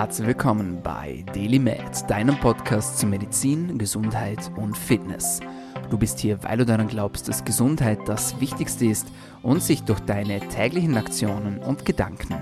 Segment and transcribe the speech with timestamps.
[0.00, 5.40] Herzlich willkommen bei DailyMed, deinem Podcast zu Medizin, Gesundheit und Fitness.
[5.90, 9.08] Du bist hier, weil du daran glaubst, dass Gesundheit das Wichtigste ist
[9.42, 12.34] und sich durch deine täglichen Aktionen und Gedanken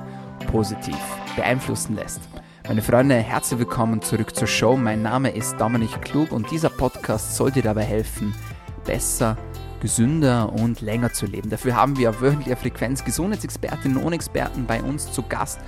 [0.53, 0.97] positiv
[1.35, 2.21] beeinflussen lässt.
[2.69, 4.77] Meine Freunde, herzlich willkommen zurück zur Show.
[4.77, 8.37] Mein Name ist Dominik Klug und dieser Podcast soll dir dabei helfen,
[8.85, 9.37] besser
[9.81, 11.51] gesünder und länger zu leben.
[11.51, 15.59] Dafür haben wir auf wöchentlicher Frequenz Gesundheitsexpertinnen und Experten bei uns zu Gast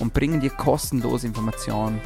[0.00, 2.00] und bringen dir kostenlose Informationen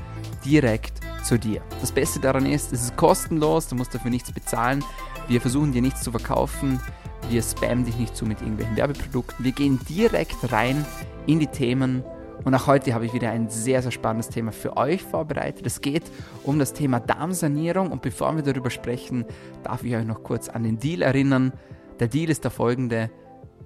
[0.45, 1.61] direkt zu dir.
[1.81, 4.85] Das Beste daran ist, es ist kostenlos, du musst dafür nichts bezahlen.
[5.29, 6.81] Wir versuchen dir nichts zu verkaufen,
[7.29, 9.45] wir spammen dich nicht zu mit irgendwelchen Werbeprodukten.
[9.45, 10.85] Wir gehen direkt rein
[11.27, 12.03] in die Themen
[12.45, 15.67] und auch heute habe ich wieder ein sehr, sehr spannendes Thema für euch vorbereitet.
[15.67, 16.05] Es geht
[16.43, 19.27] um das Thema Darmsanierung und bevor wir darüber sprechen,
[19.63, 21.53] darf ich euch noch kurz an den Deal erinnern.
[21.99, 23.11] Der Deal ist der folgende.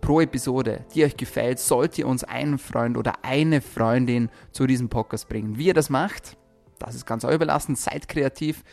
[0.04, 4.90] Pro Episode, die euch gefällt, sollt ihr uns einen Freund oder eine Freundin zu diesem
[4.90, 5.56] Podcast bringen.
[5.56, 6.36] Wie ihr das macht,
[6.78, 7.74] das ist ganz euch überlassen.
[7.74, 8.64] Seid kreativ.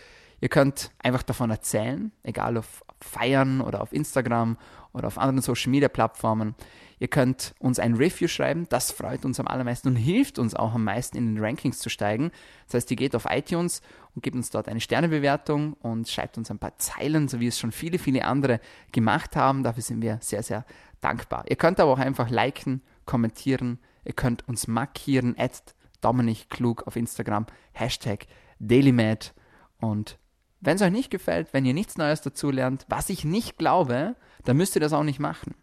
[0.42, 4.58] Ihr könnt einfach davon erzählen, egal auf Feiern oder auf Instagram
[4.92, 6.54] oder auf anderen Social Media Plattformen.
[7.00, 10.76] Ihr könnt uns ein Review schreiben, das freut uns am allermeisten und hilft uns auch
[10.76, 12.32] am meisten in den Rankings zu steigen.
[12.68, 13.82] Das heißt, ihr geht auf iTunes
[14.14, 17.58] und gebt uns dort eine Sternebewertung und schreibt uns ein paar Zeilen, so wie es
[17.58, 18.60] schon viele, viele andere
[18.92, 19.64] gemacht haben.
[19.64, 20.66] Dafür sind wir sehr, sehr
[21.02, 21.46] dankbar.
[21.50, 26.96] Ihr könnt aber auch einfach liken, kommentieren, ihr könnt uns markieren, at Dominik Klug auf
[26.96, 28.28] Instagram, Hashtag
[28.60, 29.34] DailyMad
[29.80, 30.18] und
[30.62, 34.16] wenn es euch nicht gefällt, wenn ihr nichts Neues dazu lernt, was ich nicht glaube,
[34.46, 35.56] dann müsst ihr das auch nicht machen.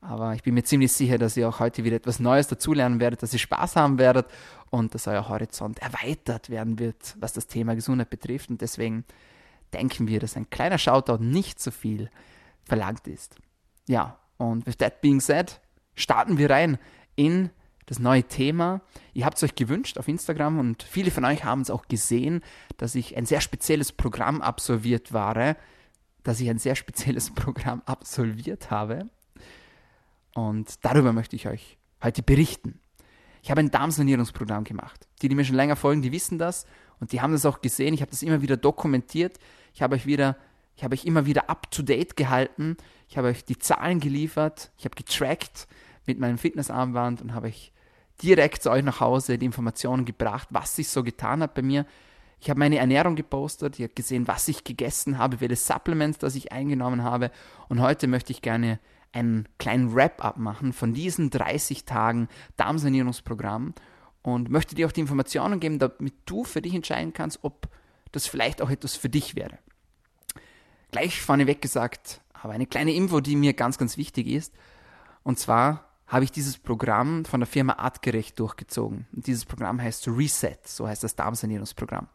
[0.00, 3.22] Aber ich bin mir ziemlich sicher, dass ihr auch heute wieder etwas Neues dazulernen werdet,
[3.22, 4.26] dass ihr Spaß haben werdet
[4.70, 8.50] und dass euer Horizont erweitert werden wird, was das Thema Gesundheit betrifft.
[8.50, 9.04] Und deswegen
[9.74, 12.08] denken wir, dass ein kleiner Shoutout nicht so viel
[12.64, 13.36] verlangt ist.
[13.88, 15.60] Ja, und with that being said,
[15.94, 16.78] starten wir rein
[17.14, 17.50] in
[17.84, 18.80] das neue Thema.
[19.12, 22.40] Ihr habt es euch gewünscht auf Instagram und viele von euch haben es auch gesehen,
[22.78, 25.56] dass ich ein sehr spezielles Programm absolviert war,
[26.22, 29.10] dass ich ein sehr spezielles Programm absolviert habe.
[30.34, 32.80] Und darüber möchte ich euch heute berichten.
[33.42, 35.06] Ich habe ein Darmsanierungsprogramm gemacht.
[35.20, 36.64] Die, die mir schon länger folgen, die wissen das
[36.98, 37.92] und die haben das auch gesehen.
[37.92, 39.38] Ich habe das immer wieder dokumentiert.
[39.74, 40.36] Ich habe euch wieder,
[40.76, 42.78] ich habe euch immer wieder up to date gehalten.
[43.10, 44.70] Ich habe euch die Zahlen geliefert.
[44.78, 45.66] Ich habe getrackt
[46.06, 47.72] mit meinem Fitnessarmband und habe euch
[48.22, 51.86] direkt zu euch nach Hause die Informationen gebracht, was sich so getan hat bei mir.
[52.40, 56.36] Ich habe meine Ernährung gepostet, ihr habt gesehen, was ich gegessen habe, welche Supplements das
[56.36, 57.32] ich eingenommen habe.
[57.68, 58.78] Und heute möchte ich gerne
[59.12, 63.74] einen kleinen Wrap-up machen von diesen 30 Tagen Darmsanierungsprogramm
[64.22, 67.68] und möchte dir auch die Informationen geben, damit du für dich entscheiden kannst, ob
[68.12, 69.58] das vielleicht auch etwas für dich wäre.
[70.92, 74.54] Gleich vorneweg gesagt, aber eine kleine Info, die mir ganz, ganz wichtig ist.
[75.22, 79.06] Und zwar habe ich dieses Programm von der Firma Artgerecht durchgezogen.
[79.12, 82.08] Und dieses Programm heißt Reset, so heißt das Darmsanierungsprogramm.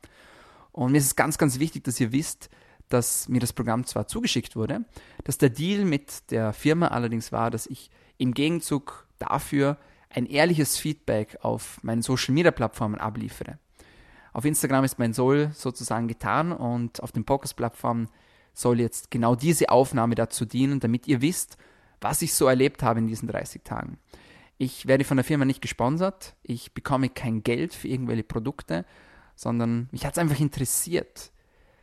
[0.71, 2.49] Und mir ist es ganz, ganz wichtig, dass ihr wisst,
[2.89, 4.83] dass mir das Programm zwar zugeschickt wurde,
[5.23, 9.77] dass der Deal mit der Firma allerdings war, dass ich im Gegenzug dafür
[10.09, 13.59] ein ehrliches Feedback auf meinen Social Media Plattformen abliefere.
[14.33, 18.09] Auf Instagram ist mein Soll sozusagen getan und auf den Podcast-Plattformen
[18.55, 21.57] soll jetzt genau diese Aufnahme dazu dienen, damit ihr wisst,
[22.01, 23.99] was ich so erlebt habe in diesen 30 Tagen.
[24.57, 28.85] Ich werde von der Firma nicht gesponsert, ich bekomme kein Geld für irgendwelche Produkte,
[29.35, 31.31] sondern mich hat es einfach interessiert,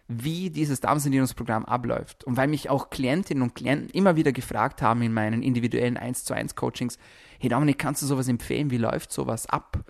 [0.08, 2.24] wie dieses Darmsanierungsprogramm abläuft.
[2.24, 6.24] Und weil mich auch Klientinnen und Klienten immer wieder gefragt haben in meinen individuellen 1
[6.24, 6.98] zu 1 Coachings,
[7.38, 8.70] hey Dominik, kannst du sowas empfehlen?
[8.70, 9.84] Wie läuft sowas ab?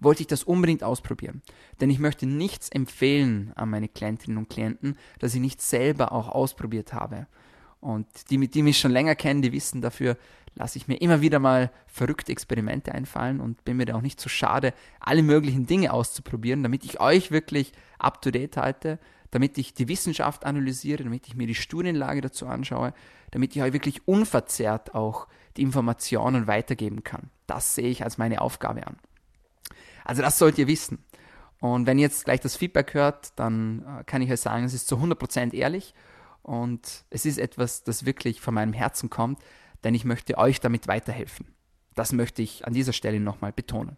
[0.00, 1.42] Wollte ich das unbedingt ausprobieren.
[1.80, 6.28] Denn ich möchte nichts empfehlen an meine Klientinnen und Klienten, das ich nicht selber auch
[6.28, 7.26] ausprobiert habe.
[7.80, 10.16] Und die, die mich schon länger kennen, die wissen dafür,
[10.54, 14.20] lasse ich mir immer wieder mal verrückte Experimente einfallen und bin mir da auch nicht
[14.20, 18.98] so schade, alle möglichen Dinge auszuprobieren, damit ich euch wirklich up to date halte,
[19.30, 22.94] damit ich die Wissenschaft analysiere, damit ich mir die Studienlage dazu anschaue,
[23.32, 27.30] damit ich euch wirklich unverzerrt auch die Informationen weitergeben kann.
[27.46, 28.96] Das sehe ich als meine Aufgabe an.
[30.04, 31.04] Also das sollt ihr wissen.
[31.60, 34.74] Und wenn ihr jetzt gleich das Feedback hört, dann äh, kann ich euch sagen, es
[34.74, 35.94] ist zu 100% ehrlich
[36.42, 39.38] und es ist etwas, das wirklich von meinem Herzen kommt,
[39.82, 41.46] denn ich möchte euch damit weiterhelfen.
[41.94, 43.96] Das möchte ich an dieser Stelle nochmal betonen.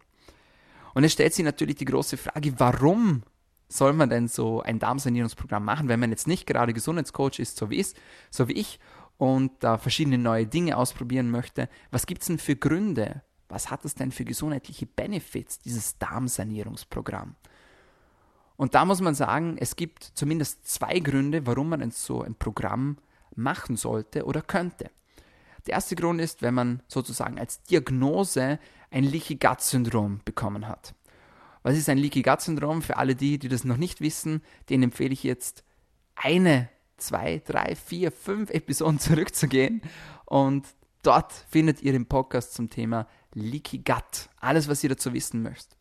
[0.93, 3.23] Und es stellt sich natürlich die große Frage, warum
[3.67, 7.69] soll man denn so ein Darmsanierungsprogramm machen, wenn man jetzt nicht gerade Gesundheitscoach ist, so
[7.69, 7.93] wie, ich,
[8.31, 8.79] so wie ich,
[9.17, 11.67] und da verschiedene neue Dinge ausprobieren möchte?
[11.91, 13.23] Was gibt es denn für Gründe?
[13.49, 17.35] Was hat es denn für gesundheitliche Benefits, dieses Darmsanierungsprogramm?
[18.57, 22.97] Und da muss man sagen, es gibt zumindest zwei Gründe, warum man so ein Programm
[23.35, 24.89] machen sollte oder könnte.
[25.67, 28.59] Der erste Grund ist, wenn man sozusagen als Diagnose
[28.89, 30.95] ein Leaky Gut Syndrom bekommen hat.
[31.61, 32.81] Was ist ein Leaky Gut Syndrom?
[32.81, 35.63] Für alle die, die das noch nicht wissen, denen empfehle ich jetzt
[36.15, 39.81] eine, zwei, drei, vier, fünf Episoden zurückzugehen
[40.25, 40.65] und
[41.07, 44.29] dort findet ihr den Podcast zum Thema Leaky Gut.
[44.41, 45.77] Alles, was ihr dazu wissen möchtet.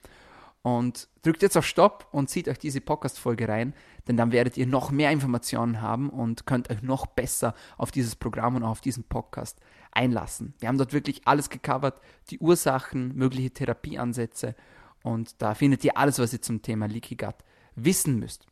[0.62, 3.75] Und drückt jetzt auf Stopp und zieht euch diese Podcast-Folge rein,
[4.06, 8.17] denn dann werdet ihr noch mehr Informationen haben und könnt euch noch besser auf dieses
[8.17, 9.61] Programm und auf diesen Podcast
[9.93, 10.55] einlassen.
[10.58, 12.00] Wir haben dort wirklich alles gecovert,
[12.31, 14.55] die Ursachen, mögliche Therapieansätze
[15.02, 17.37] und da findet ihr alles, was ihr zum Thema Leaky Gut
[17.76, 18.46] wissen müsst.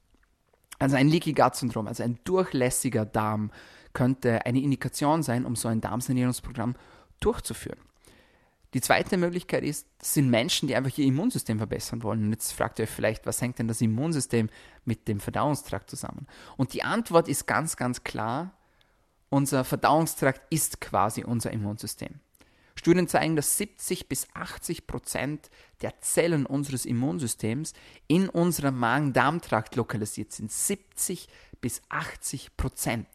[0.78, 3.50] Also ein Leaky Gut Syndrom, also ein durchlässiger Darm,
[3.94, 6.74] könnte eine Indikation sein, um so ein Darmsanierungsprogramm
[7.20, 7.78] durchzuführen.
[8.74, 12.24] Die zweite Möglichkeit ist, sind Menschen, die einfach ihr Immunsystem verbessern wollen.
[12.24, 14.50] Und jetzt fragt ihr euch vielleicht, was hängt denn das Immunsystem
[14.84, 16.26] mit dem Verdauungstrakt zusammen?
[16.56, 18.52] Und die Antwort ist ganz, ganz klar,
[19.30, 22.20] unser Verdauungstrakt ist quasi unser Immunsystem.
[22.74, 25.50] Studien zeigen, dass 70 bis 80 Prozent
[25.80, 27.72] der Zellen unseres Immunsystems
[28.08, 30.50] in unserem Magen-Darm-Trakt lokalisiert sind.
[30.50, 31.28] 70
[31.60, 33.06] bis 80 Prozent.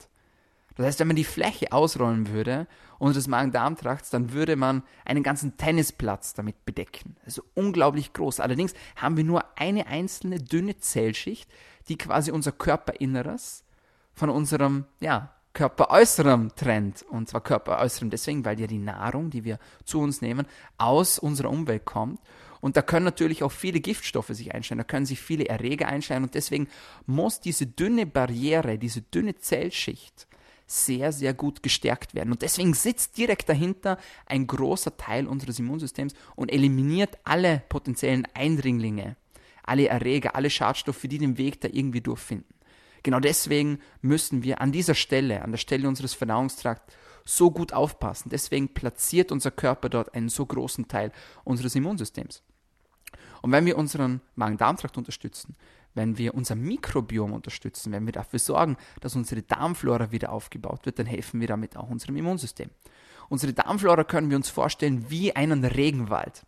[0.80, 2.66] Das heißt, wenn man die Fläche ausrollen würde
[3.00, 7.18] unseres Magen-Darm-Trakts, dann würde man einen ganzen Tennisplatz damit bedecken.
[7.26, 8.40] Also unglaublich groß.
[8.40, 11.52] Allerdings haben wir nur eine einzelne dünne Zellschicht,
[11.90, 13.66] die quasi unser Körperinneres
[14.14, 17.04] von unserem ja, Körperäußerem trennt.
[17.04, 20.48] Und zwar Körperäußerem deswegen, weil ja die Nahrung, die wir zu uns nehmen,
[20.78, 22.22] aus unserer Umwelt kommt.
[22.62, 26.24] Und da können natürlich auch viele Giftstoffe sich einstellen, da können sich viele Erreger einstellen.
[26.24, 26.70] Und deswegen
[27.06, 30.30] muss diese dünne Barriere, diese dünne Zellschicht,
[30.72, 32.32] sehr, sehr gut gestärkt werden.
[32.32, 39.16] Und deswegen sitzt direkt dahinter ein großer Teil unseres Immunsystems und eliminiert alle potenziellen Eindringlinge,
[39.64, 42.54] alle Erreger, alle Schadstoffe, die den Weg da irgendwie durchfinden.
[43.02, 46.94] Genau deswegen müssen wir an dieser Stelle, an der Stelle unseres Verdauungstrakts,
[47.26, 48.30] so gut aufpassen.
[48.30, 51.12] Deswegen platziert unser Körper dort einen so großen Teil
[51.44, 52.44] unseres Immunsystems.
[53.42, 55.56] Und wenn wir unseren Magen-Darm-Trakt unterstützen,
[56.00, 60.98] wenn wir unser Mikrobiom unterstützen, wenn wir dafür sorgen, dass unsere Darmflora wieder aufgebaut wird,
[60.98, 62.70] dann helfen wir damit auch unserem Immunsystem.
[63.28, 66.46] Unsere Darmflora können wir uns vorstellen wie einen Regenwald.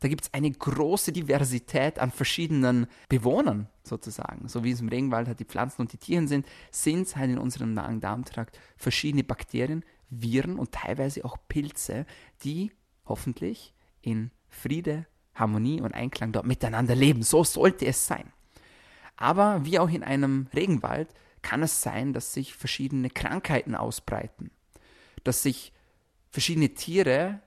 [0.00, 4.48] Da gibt es eine große Diversität an verschiedenen Bewohnern sozusagen.
[4.48, 7.30] So wie es im Regenwald halt die Pflanzen und die Tiere sind, sind es halt
[7.30, 12.06] in unserem Magen-Darm-Trakt verschiedene Bakterien, Viren und teilweise auch Pilze,
[12.42, 12.72] die
[13.04, 17.22] hoffentlich in Friede, Harmonie und Einklang dort miteinander leben.
[17.22, 18.32] So sollte es sein.
[19.16, 21.08] Aber wie auch in einem Regenwald
[21.42, 24.50] kann es sein, dass sich verschiedene Krankheiten ausbreiten,
[25.22, 25.72] dass sich
[26.30, 27.40] verschiedene Tiere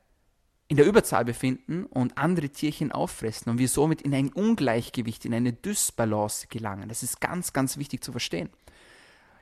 [0.69, 5.34] in der Überzahl befinden und andere Tierchen auffressen und wir somit in ein Ungleichgewicht, in
[5.34, 6.90] eine Dysbalance gelangen.
[6.90, 8.50] Das ist ganz, ganz wichtig zu verstehen.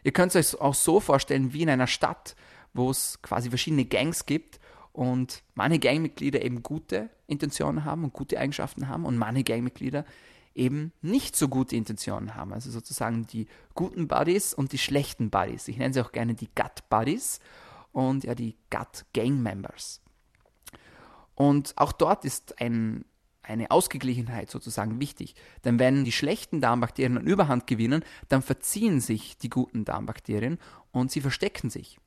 [0.03, 2.35] Ihr könnt es euch auch so vorstellen wie in einer Stadt,
[2.73, 4.59] wo es quasi verschiedene Gangs gibt
[4.93, 10.05] und manche Gangmitglieder eben gute Intentionen haben und gute Eigenschaften haben und manche Gangmitglieder
[10.55, 12.53] eben nicht so gute Intentionen haben.
[12.53, 15.67] Also sozusagen die guten Buddies und die schlechten Buddies.
[15.67, 17.39] Ich nenne sie auch gerne die Gut Buddies
[17.91, 20.01] und ja die Gut Gang Members.
[21.35, 23.03] Und auch dort ist ein,
[23.43, 25.35] eine Ausgeglichenheit sozusagen wichtig.
[25.65, 30.57] Denn wenn die schlechten Darmbakterien an Überhand gewinnen, dann verziehen sich die guten Darmbakterien
[30.91, 31.99] und sie verstecken sich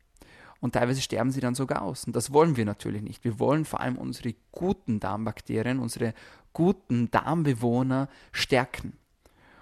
[0.61, 2.05] und teilweise sterben sie dann sogar aus.
[2.05, 3.25] Und das wollen wir natürlich nicht.
[3.25, 6.15] Wir wollen vor allem unsere guten Darmbakterien, unsere
[6.53, 8.95] guten Darmbewohner stärken.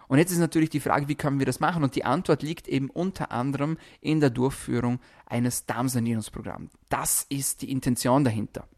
[0.08, 1.82] Und jetzt ist natürlich die Frage, wie können wir das machen?
[1.82, 6.70] Und die Antwort liegt eben unter anderem in der Durchführung eines Darmsanierungsprogramms.
[6.88, 8.68] Das ist die Intention dahinter.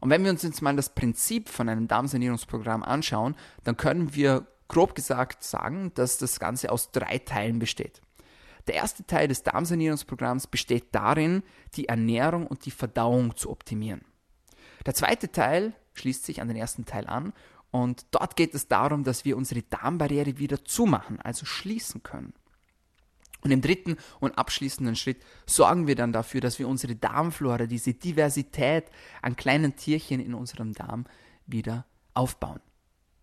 [0.00, 3.34] Und wenn wir uns jetzt mal das Prinzip von einem Darmsanierungsprogramm anschauen,
[3.64, 8.00] dann können wir grob gesagt sagen, dass das Ganze aus drei Teilen besteht.
[8.66, 11.42] Der erste Teil des Darmsanierungsprogramms besteht darin,
[11.74, 14.02] die Ernährung und die Verdauung zu optimieren.
[14.86, 17.32] Der zweite Teil schließt sich an den ersten Teil an
[17.70, 22.32] und dort geht es darum, dass wir unsere Darmbarriere wieder zumachen, also schließen können.
[23.42, 27.94] Und im dritten und abschließenden Schritt sorgen wir dann dafür, dass wir unsere Darmflora, diese
[27.94, 28.90] Diversität
[29.22, 31.06] an kleinen Tierchen in unserem Darm
[31.46, 32.60] wieder aufbauen.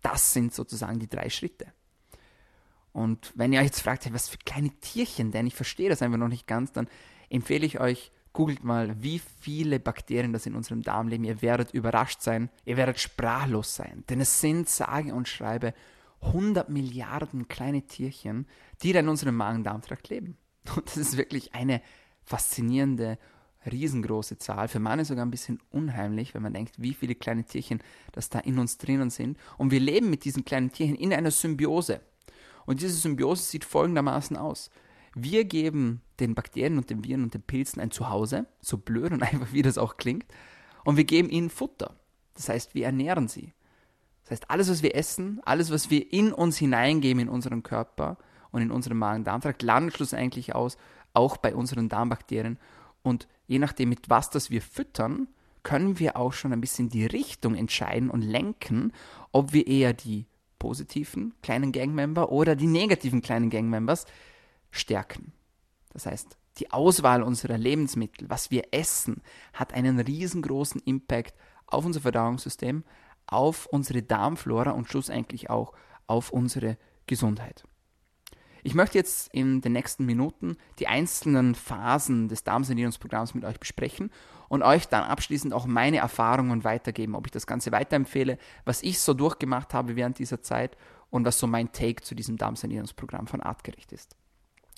[0.02, 1.72] Das sind sozusagen die drei Schritte.
[2.98, 6.18] Und wenn ihr euch jetzt fragt, was für kleine Tierchen denn, ich verstehe das einfach
[6.18, 6.88] noch nicht ganz, dann
[7.30, 11.22] empfehle ich euch, googelt mal, wie viele Bakterien das in unserem Darm leben.
[11.22, 14.02] Ihr werdet überrascht sein, ihr werdet sprachlos sein.
[14.08, 15.74] Denn es sind, sage und schreibe,
[16.22, 18.46] 100 Milliarden kleine Tierchen,
[18.82, 20.36] die da in unserem Magen-Darm-Trakt leben.
[20.74, 21.80] Und das ist wirklich eine
[22.24, 23.16] faszinierende,
[23.70, 24.66] riesengroße Zahl.
[24.66, 28.40] Für manche sogar ein bisschen unheimlich, wenn man denkt, wie viele kleine Tierchen das da
[28.40, 29.38] in uns drinnen sind.
[29.56, 32.00] Und wir leben mit diesen kleinen Tierchen in einer Symbiose.
[32.68, 34.68] Und diese Symbiose sieht folgendermaßen aus.
[35.14, 39.22] Wir geben den Bakterien und den Viren und den Pilzen ein Zuhause, so blöd und
[39.22, 40.26] einfach wie das auch klingt,
[40.84, 41.96] und wir geben ihnen Futter.
[42.34, 43.54] Das heißt, wir ernähren sie.
[44.24, 48.18] Das heißt, alles, was wir essen, alles, was wir in uns hineingeben, in unseren Körper
[48.50, 50.76] und in unseren Magen-Darm-Trakt, landet schlussendlich aus,
[51.14, 52.58] auch bei unseren Darmbakterien.
[53.02, 55.28] Und je nachdem, mit was das wir füttern,
[55.62, 58.92] können wir auch schon ein bisschen die Richtung entscheiden und lenken,
[59.32, 60.26] ob wir eher die
[60.58, 64.06] positiven kleinen Gangmember oder die negativen kleinen Gangmembers
[64.70, 65.32] stärken.
[65.92, 69.22] Das heißt, die Auswahl unserer Lebensmittel, was wir essen,
[69.52, 71.34] hat einen riesengroßen Impact
[71.66, 72.84] auf unser Verdauungssystem,
[73.26, 75.72] auf unsere Darmflora und schlussendlich auch
[76.06, 77.64] auf unsere Gesundheit.
[78.62, 84.10] Ich möchte jetzt in den nächsten Minuten die einzelnen Phasen des Darmsanierungsprogramms mit euch besprechen
[84.48, 89.00] und euch dann abschließend auch meine Erfahrungen weitergeben, ob ich das Ganze weiterempfehle, was ich
[89.00, 90.76] so durchgemacht habe während dieser Zeit
[91.10, 94.16] und was so mein Take zu diesem Darmsanierungsprogramm von Artgerecht ist.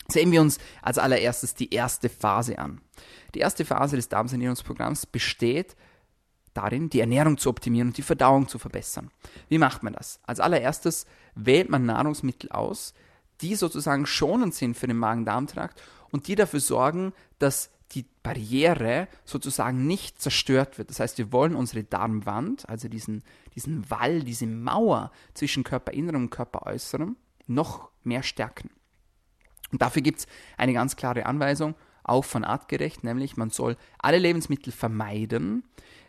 [0.08, 2.80] Sehen wir uns als allererstes die erste Phase an.
[3.34, 5.76] Die erste Phase des Darmsanierungsprogramms besteht
[6.54, 9.10] darin, die Ernährung zu optimieren und die Verdauung zu verbessern.
[9.48, 10.20] Wie macht man das?
[10.24, 12.92] Als allererstes wählt man Nahrungsmittel aus,
[13.42, 19.86] die sozusagen schonend sind für den Magen-Darm-Trakt und die dafür sorgen, dass die Barriere sozusagen
[19.86, 20.90] nicht zerstört wird.
[20.90, 23.22] Das heißt, wir wollen unsere Darmwand, also diesen,
[23.54, 27.16] diesen Wall, diese Mauer zwischen Körperinnerem und Körperäußerem,
[27.46, 28.70] noch mehr stärken.
[29.72, 34.18] Und dafür gibt es eine ganz klare Anweisung, auch von artgerecht, nämlich man soll alle
[34.18, 35.64] Lebensmittel vermeiden,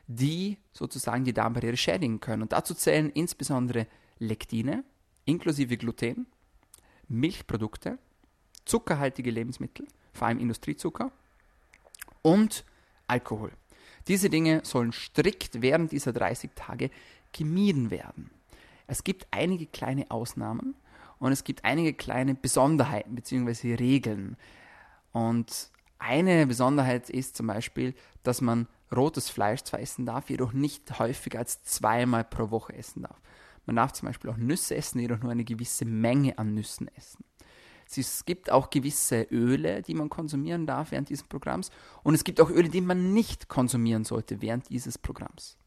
[0.07, 2.41] die sozusagen die Darmbarriere schädigen können.
[2.41, 3.88] Und dazu zählen insbesondere
[4.19, 4.83] Lektine,
[5.25, 6.27] inklusive Gluten,
[7.11, 7.97] Milchprodukte,
[8.65, 11.11] zuckerhaltige Lebensmittel, vor allem Industriezucker
[12.21, 12.63] und
[13.07, 13.51] Alkohol.
[14.07, 16.89] Diese Dinge sollen strikt während dieser 30 Tage
[17.33, 18.31] gemieden werden.
[18.87, 20.75] Es gibt einige kleine Ausnahmen
[21.19, 23.75] und es gibt einige kleine Besonderheiten bzw.
[23.75, 24.37] Regeln.
[25.11, 30.99] Und eine Besonderheit ist zum Beispiel, dass man rotes Fleisch zwar essen darf, jedoch nicht
[30.99, 33.21] häufiger als zweimal pro Woche essen darf.
[33.65, 37.23] Man darf zum Beispiel auch Nüsse essen, jedoch nur eine gewisse Menge an Nüssen essen.
[37.93, 41.71] Es gibt auch gewisse Öle, die man konsumieren darf während dieses Programms.
[42.03, 45.57] Und es gibt auch Öle, die man nicht konsumieren sollte während dieses Programms.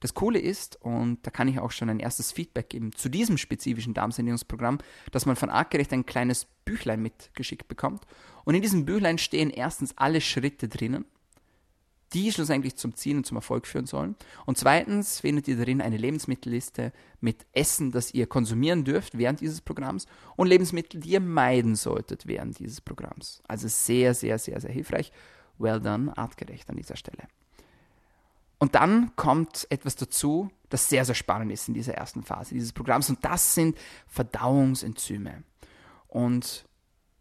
[0.00, 3.36] Das Coole ist, und da kann ich auch schon ein erstes Feedback geben zu diesem
[3.36, 4.78] spezifischen Darmsanierungsprogramm,
[5.12, 8.06] dass man von Artgerecht ein kleines Büchlein mitgeschickt bekommt.
[8.44, 11.04] Und in diesem Büchlein stehen erstens alle Schritte drinnen,
[12.12, 14.16] die schlussendlich zum Ziel und zum Erfolg führen sollen.
[14.46, 19.60] Und zweitens findet ihr darin eine Lebensmittelliste mit Essen, das ihr konsumieren dürft während dieses
[19.60, 23.42] Programms und Lebensmittel, die ihr meiden solltet während dieses Programms.
[23.46, 25.12] Also sehr, sehr, sehr, sehr hilfreich.
[25.58, 27.28] Well done, artgerecht an dieser Stelle.
[28.58, 32.72] Und dann kommt etwas dazu, das sehr, sehr spannend ist in dieser ersten Phase dieses
[32.72, 33.76] Programms und das sind
[34.06, 35.44] Verdauungsenzyme.
[36.08, 36.66] Und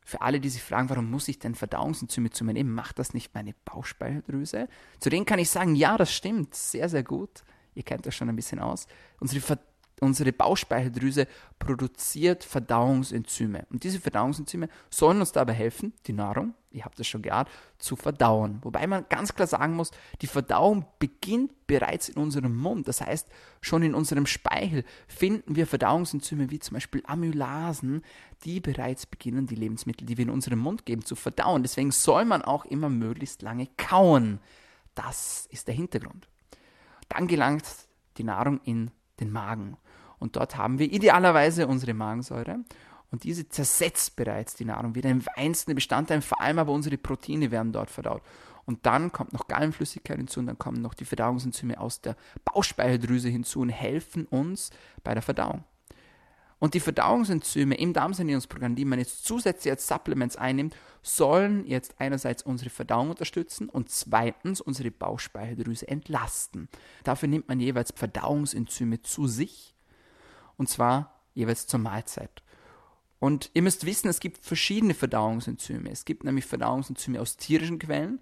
[0.09, 3.13] für alle, die sich fragen, warum muss ich denn Verdauungsenzyme zu mir nehmen, macht das
[3.13, 4.67] nicht meine Bauchspeicheldrüse?
[4.99, 7.43] Zu denen kann ich sagen, ja, das stimmt, sehr, sehr gut.
[7.75, 8.87] Ihr kennt das schon ein bisschen aus.
[9.19, 9.59] Unsere Ver
[10.01, 11.27] unsere Bauchspeicheldrüse
[11.57, 13.65] produziert Verdauungsenzyme.
[13.69, 17.95] Und diese Verdauungsenzyme sollen uns dabei helfen, die Nahrung, ihr habt es schon gehört, zu
[17.95, 18.59] verdauen.
[18.61, 19.91] Wobei man ganz klar sagen muss,
[20.21, 22.87] die Verdauung beginnt bereits in unserem Mund.
[22.87, 23.27] Das heißt,
[23.61, 28.03] schon in unserem Speichel finden wir Verdauungsenzyme wie zum Beispiel Amylasen,
[28.45, 31.63] die bereits beginnen, die Lebensmittel, die wir in unserem Mund geben, zu verdauen.
[31.63, 34.39] Deswegen soll man auch immer möglichst lange kauen.
[34.95, 36.27] Das ist der Hintergrund.
[37.09, 37.65] Dann gelangt
[38.17, 39.77] die Nahrung in den Magen.
[40.19, 42.59] Und dort haben wir idealerweise unsere Magensäure.
[43.11, 47.49] Und diese zersetzt bereits die Nahrung wieder in einzelne Bestandteile, vor allem aber unsere Proteine
[47.49, 48.21] werden dort verdaut.
[48.65, 53.29] Und dann kommt noch Gallenflüssigkeit hinzu und dann kommen noch die Verdauungsenzyme aus der Bauchspeicheldrüse
[53.29, 54.69] hinzu und helfen uns
[55.03, 55.63] bei der Verdauung.
[56.59, 62.43] Und die Verdauungsenzyme im Darmsanierungsprogramm, die man jetzt zusätzlich als Supplements einnimmt, sollen jetzt einerseits
[62.43, 66.67] unsere Verdauung unterstützen und zweitens unsere Bauchspeicheldrüse entlasten.
[67.05, 69.73] Dafür nimmt man jeweils Verdauungsenzyme zu sich
[70.59, 72.43] und zwar jeweils zur Mahlzeit.
[73.19, 75.89] Und ihr müsst wissen, es gibt verschiedene Verdauungsenzyme.
[75.89, 78.19] Es gibt nämlich Verdauungsenzyme aus tierischen Quellen.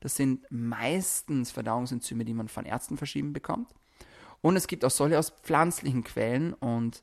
[0.00, 3.74] Das sind meistens Verdauungsenzyme, die man von Ärzten verschrieben bekommt.
[4.42, 7.02] Und es gibt auch solche aus pflanzlichen Quellen und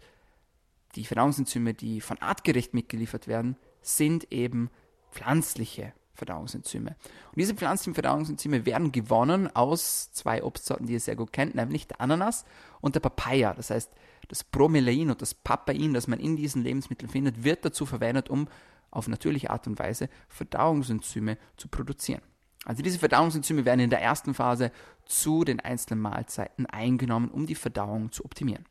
[0.95, 4.69] die Verdauungsenzyme, die von artgerecht mitgeliefert werden, sind eben
[5.11, 6.91] pflanzliche Verdauungsenzyme.
[6.91, 11.87] Und diese pflanzlichen Verdauungsenzyme werden gewonnen aus zwei Obstsorten, die ihr sehr gut kennt, nämlich
[11.87, 12.45] der Ananas
[12.81, 13.53] und der Papaya.
[13.53, 13.91] Das heißt,
[14.27, 18.48] das Bromelain und das Papain, das man in diesen Lebensmitteln findet, wird dazu verwendet, um
[18.91, 22.22] auf natürliche Art und Weise Verdauungsenzyme zu produzieren.
[22.65, 24.72] Also diese Verdauungsenzyme werden in der ersten Phase
[25.05, 28.65] zu den einzelnen Mahlzeiten eingenommen, um die Verdauung zu optimieren.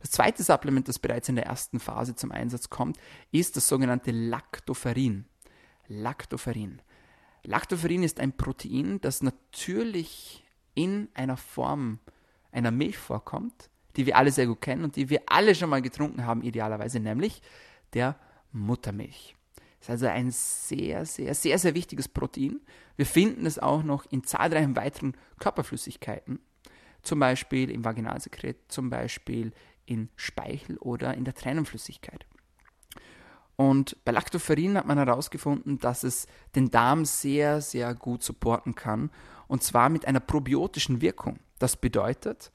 [0.00, 2.98] Das zweite Supplement, das bereits in der ersten Phase zum Einsatz kommt,
[3.30, 5.26] ist das sogenannte Lactoferrin.
[5.86, 6.82] Lactoferrin.
[7.44, 11.98] Lactoferrin ist ein Protein, das natürlich in einer Form
[12.52, 15.82] einer Milch vorkommt, die wir alle sehr gut kennen und die wir alle schon mal
[15.82, 17.42] getrunken haben, idealerweise, nämlich
[17.94, 18.14] der
[18.52, 19.34] Muttermilch.
[19.80, 22.60] Das ist also ein sehr, sehr, sehr, sehr wichtiges Protein.
[22.96, 26.38] Wir finden es auch noch in zahlreichen weiteren Körperflüssigkeiten,
[27.02, 29.52] zum Beispiel im Vaginalsekret, zum Beispiel
[29.84, 32.24] in Speichel oder in der Tränenflüssigkeit.
[33.56, 39.10] Und bei Lactoferrin hat man herausgefunden, dass es den Darm sehr, sehr gut supporten kann.
[39.48, 41.40] Und zwar mit einer probiotischen Wirkung.
[41.58, 42.52] Das bedeutet,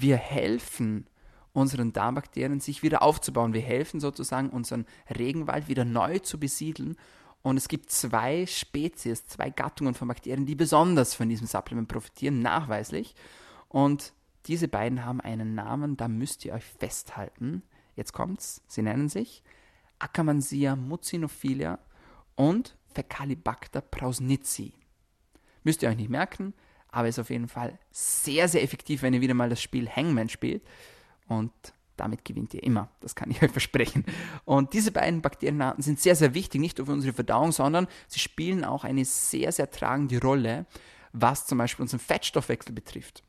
[0.00, 1.06] wir helfen
[1.52, 3.54] unseren Darmbakterien sich wieder aufzubauen.
[3.54, 4.86] Wir helfen sozusagen unseren
[5.16, 6.96] Regenwald wieder neu zu besiedeln.
[7.42, 12.40] Und es gibt zwei Spezies, zwei Gattungen von Bakterien, die besonders von diesem Supplement profitieren,
[12.40, 13.14] nachweislich.
[13.68, 14.12] Und
[14.46, 17.62] diese beiden haben einen Namen, da müsst ihr euch festhalten.
[17.94, 19.42] Jetzt kommt's, sie nennen sich
[20.00, 21.78] Akkermansia mucinophilia
[22.34, 24.72] und Fecalibacter prausnitzi.
[25.62, 26.52] Müsst ihr euch nicht merken,
[26.94, 30.28] aber ist auf jeden Fall sehr, sehr effektiv, wenn ihr wieder mal das Spiel Hangman
[30.28, 30.62] spielt.
[31.26, 31.50] Und
[31.96, 34.04] damit gewinnt ihr immer, das kann ich euch versprechen.
[34.44, 38.20] Und diese beiden Bakterienarten sind sehr, sehr wichtig, nicht nur für unsere Verdauung, sondern sie
[38.20, 40.66] spielen auch eine sehr, sehr tragende Rolle,
[41.12, 43.24] was zum Beispiel unseren Fettstoffwechsel betrifft.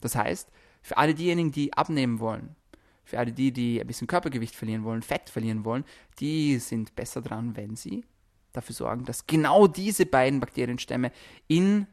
[0.00, 0.50] Das heißt,
[0.80, 2.56] für alle diejenigen, die abnehmen wollen,
[3.04, 5.84] für alle die, die ein bisschen Körpergewicht verlieren wollen, Fett verlieren wollen,
[6.18, 8.06] die sind besser dran, wenn sie
[8.52, 11.12] dafür sorgen, dass genau diese beiden Bakterienstämme
[11.46, 11.86] in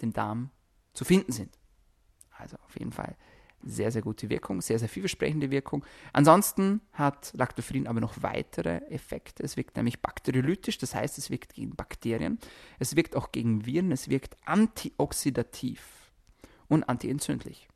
[0.00, 0.50] dem Darm
[0.92, 1.58] zu finden sind.
[2.36, 3.16] Also auf jeden Fall
[3.66, 5.84] sehr, sehr gute Wirkung, sehr, sehr vielversprechende Wirkung.
[6.12, 9.42] Ansonsten hat Lactoferrin aber noch weitere Effekte.
[9.42, 12.38] Es wirkt nämlich bakteriolytisch, das heißt, es wirkt gegen Bakterien.
[12.78, 15.82] Es wirkt auch gegen Viren, es wirkt antioxidativ
[16.68, 17.68] und antientzündlich.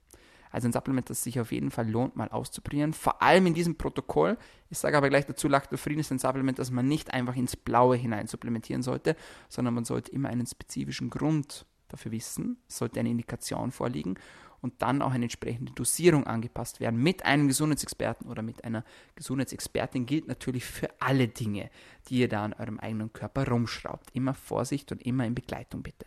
[0.50, 2.94] Also ein Supplement, das sich auf jeden Fall lohnt, mal auszuprobieren.
[2.94, 4.38] Vor allem in diesem Protokoll.
[4.70, 7.96] Ich sage aber gleich dazu, Lactoferrin ist ein Supplement, das man nicht einfach ins Blaue
[7.96, 9.14] hinein supplementieren sollte,
[9.48, 12.59] sondern man sollte immer einen spezifischen Grund dafür wissen.
[12.68, 14.18] Sollte eine Indikation vorliegen
[14.61, 17.02] und dann auch eine entsprechende Dosierung angepasst werden.
[17.02, 21.70] Mit einem Gesundheitsexperten oder mit einer Gesundheitsexpertin gilt natürlich für alle Dinge,
[22.09, 24.11] die ihr da an eurem eigenen Körper rumschraubt.
[24.12, 26.07] Immer Vorsicht und immer in Begleitung bitte.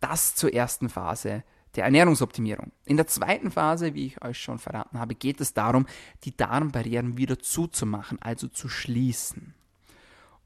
[0.00, 1.42] Das zur ersten Phase
[1.76, 2.72] der Ernährungsoptimierung.
[2.84, 5.86] In der zweiten Phase, wie ich euch schon verraten habe, geht es darum,
[6.24, 9.54] die Darmbarrieren wieder zuzumachen, also zu schließen.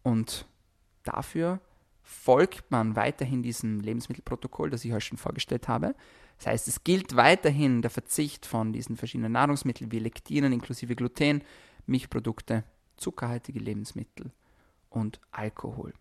[0.02, 0.46] Und
[1.02, 1.60] dafür
[2.04, 5.94] folgt man weiterhin diesem Lebensmittelprotokoll, das ich euch schon vorgestellt habe.
[6.36, 11.42] Das heißt, es gilt weiterhin der Verzicht von diesen verschiedenen Nahrungsmitteln wie Lektinen inklusive Gluten,
[11.86, 12.64] Milchprodukte,
[12.96, 14.30] zuckerhaltige Lebensmittel
[14.90, 15.94] und Alkohol.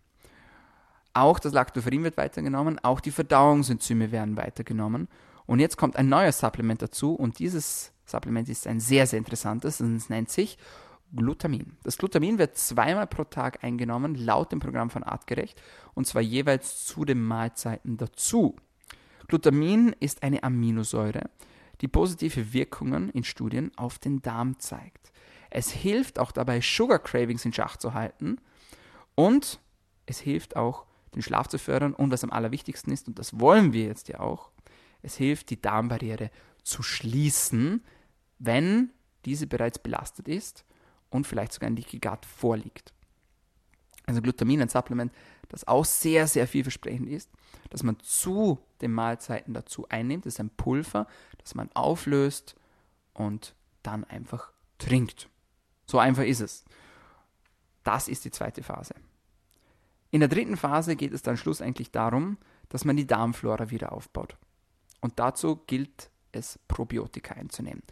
[1.14, 5.08] Auch das Lactoferrin wird weitergenommen, auch die Verdauungsenzyme werden weitergenommen.
[5.46, 9.80] Und jetzt kommt ein neues Supplement dazu und dieses Supplement ist ein sehr, sehr interessantes
[9.80, 10.58] es nennt sich
[11.16, 11.76] Glutamin.
[11.82, 15.60] Das Glutamin wird zweimal pro Tag eingenommen, laut dem Programm von Artgerecht,
[15.94, 18.56] und zwar jeweils zu den Mahlzeiten dazu.
[19.28, 21.30] Glutamin ist eine Aminosäure,
[21.80, 25.12] die positive Wirkungen in Studien auf den Darm zeigt.
[25.50, 28.38] Es hilft auch dabei, Sugar Cravings in Schach zu halten
[29.14, 29.60] und
[30.06, 33.72] es hilft auch den Schlaf zu fördern und was am allerwichtigsten ist, und das wollen
[33.72, 34.50] wir jetzt ja auch,
[35.02, 36.30] es hilft, die Darmbarriere
[36.64, 37.84] zu schließen,
[38.38, 38.90] wenn
[39.24, 40.64] diese bereits belastet ist
[41.14, 42.92] und vielleicht sogar ein Leaky Gut vorliegt.
[44.04, 45.12] Also Glutamin, ein Supplement,
[45.48, 47.30] das auch sehr, sehr vielversprechend ist,
[47.70, 50.26] dass man zu den Mahlzeiten dazu einnimmt.
[50.26, 51.06] Das ist ein Pulver,
[51.38, 52.56] das man auflöst
[53.12, 55.28] und dann einfach trinkt.
[55.86, 56.64] So einfach ist es.
[57.84, 58.94] Das ist die zweite Phase.
[60.10, 62.38] In der dritten Phase geht es dann schlussendlich darum,
[62.70, 64.36] dass man die Darmflora wieder aufbaut.
[65.00, 67.84] Und dazu gilt es, Probiotika einzunehmen.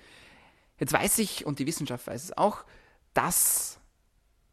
[0.78, 2.64] Jetzt weiß ich, und die Wissenschaft weiß es auch,
[3.14, 3.78] dass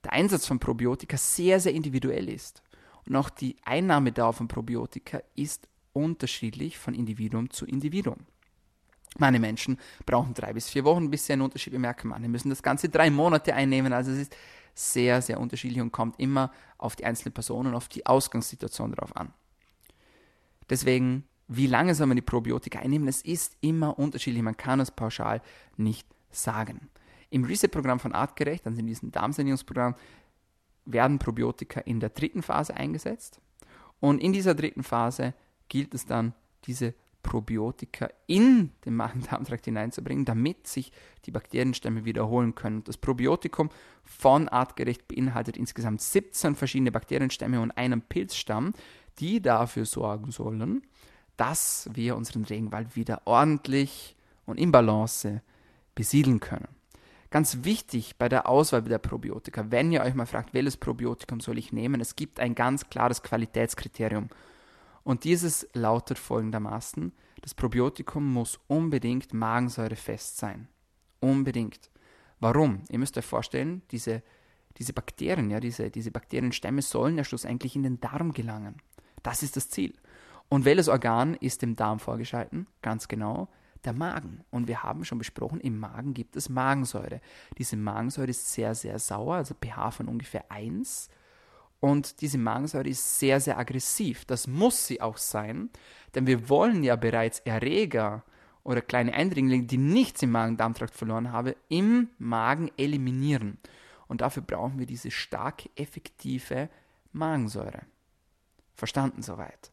[0.04, 2.62] der Einsatz von Probiotika sehr, sehr individuell ist.
[3.06, 8.26] Und auch die Einnahmedauer von Probiotika ist unterschiedlich von Individuum zu Individuum.
[9.17, 12.10] Manche Menschen brauchen drei bis vier Wochen, bis sie einen Unterschied bemerken.
[12.10, 13.91] Manche müssen das Ganze drei Monate einnehmen.
[13.91, 14.36] Also es ist
[14.76, 19.15] sehr, sehr unterschiedlich und kommt immer auf die einzelne Person und auf die Ausgangssituation drauf
[19.17, 19.34] an.
[20.69, 23.08] Deswegen, wie lange soll man die Probiotika einnehmen?
[23.08, 25.41] Es ist immer unterschiedlich, man kann es pauschal
[25.76, 26.89] nicht sagen.
[27.30, 29.96] Im Reset-Programm von Artgerecht, also in diesem Darmsanierungsprogramm,
[30.86, 33.39] werden Probiotika in der dritten Phase eingesetzt.
[34.00, 35.34] Und in dieser dritten Phase
[35.68, 36.34] gilt es dann,
[36.65, 40.92] diese Probiotika in den Magen-Darm-Trakt hineinzubringen, damit sich
[41.26, 42.84] die Bakterienstämme wiederholen können.
[42.86, 43.70] Das Probiotikum
[44.04, 48.74] von Artgerecht beinhaltet insgesamt 17 verschiedene Bakterienstämme und einen Pilzstamm,
[49.20, 50.82] die dafür sorgen sollen,
[51.36, 54.15] dass wir unseren Regenwald wieder ordentlich
[54.46, 55.42] und in Balance
[55.94, 56.79] besiedeln können.
[57.30, 61.60] Ganz wichtig bei der Auswahl der Probiotika, wenn ihr euch mal fragt, welches Probiotikum soll
[61.60, 64.30] ich nehmen, es gibt ein ganz klares Qualitätskriterium.
[65.04, 70.68] Und dieses lautet folgendermaßen, das Probiotikum muss unbedingt magensäurefest sein.
[71.20, 71.92] Unbedingt.
[72.39, 72.84] Warum?
[72.89, 74.24] Ihr müsst euch vorstellen, diese,
[74.78, 78.78] diese Bakterien, ja, diese, diese Bakterienstämme sollen ja schlussendlich in den Darm gelangen.
[79.24, 79.94] Das ist das Ziel.
[80.48, 82.65] Und welches Organ ist dem Darm vorgeschalten?
[82.82, 83.50] Ganz genau,
[83.86, 84.44] der Magen.
[84.52, 87.22] Und wir haben schon besprochen, im Magen gibt es Magensäure.
[87.58, 91.10] Diese Magensäure ist sehr, sehr sauer, also pH von ungefähr 1.
[91.80, 94.26] Und diese Magensäure ist sehr, sehr aggressiv.
[94.26, 95.70] Das muss sie auch sein,
[96.13, 98.24] denn wir wollen ja bereits Erreger
[98.63, 103.58] oder kleine Eindringlinge, die nichts im Magen-Darm-Trakt verloren haben, im Magen eliminieren.
[104.08, 106.70] Und dafür brauchen wir diese stark effektive
[107.13, 107.84] Magensäure.
[108.76, 109.72] Verstanden soweit?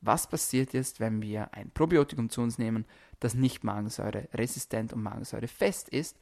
[0.00, 2.86] Was passiert jetzt, wenn wir ein Probiotikum zu uns nehmen,
[3.20, 6.18] das nicht Magensäure resistent und Magensäure fest ist?